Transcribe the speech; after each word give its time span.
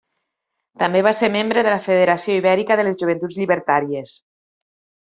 També 0.83 1.01
va 1.07 1.13
ser 1.17 1.29
membre 1.35 1.65
de 1.69 1.75
la 1.75 1.83
Federació 1.89 2.39
Ibèrica 2.41 2.81
de 2.83 2.89
les 2.91 3.01
Joventuts 3.05 3.41
Llibertàries. 3.41 4.21